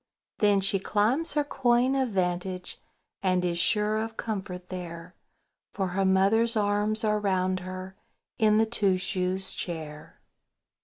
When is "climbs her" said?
0.79-1.43